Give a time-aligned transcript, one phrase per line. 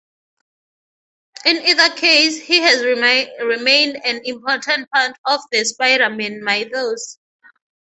[1.45, 7.19] In either case, he has remained an important part of the Spider-Man mythos.